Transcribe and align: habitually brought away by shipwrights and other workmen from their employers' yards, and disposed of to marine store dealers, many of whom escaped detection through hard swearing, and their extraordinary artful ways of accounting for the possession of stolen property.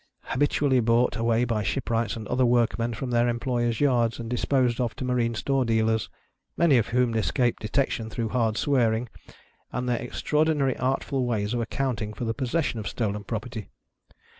habitually 0.23 0.79
brought 0.79 1.15
away 1.15 1.45
by 1.45 1.61
shipwrights 1.61 2.15
and 2.15 2.27
other 2.27 2.43
workmen 2.43 2.91
from 2.91 3.11
their 3.11 3.27
employers' 3.27 3.79
yards, 3.79 4.17
and 4.17 4.31
disposed 4.31 4.81
of 4.81 4.95
to 4.95 5.05
marine 5.05 5.35
store 5.35 5.63
dealers, 5.63 6.09
many 6.57 6.79
of 6.79 6.87
whom 6.87 7.13
escaped 7.13 7.61
detection 7.61 8.09
through 8.09 8.29
hard 8.29 8.57
swearing, 8.57 9.07
and 9.71 9.87
their 9.87 10.01
extraordinary 10.01 10.75
artful 10.77 11.23
ways 11.27 11.53
of 11.53 11.61
accounting 11.61 12.13
for 12.15 12.25
the 12.25 12.33
possession 12.33 12.79
of 12.79 12.87
stolen 12.87 13.23
property. 13.23 13.69